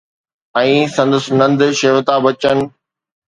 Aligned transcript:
۽ 0.61 0.71
سندس 0.95 1.25
نند 1.41 1.61
شيوتا 1.81 2.15
بچن 2.29 2.57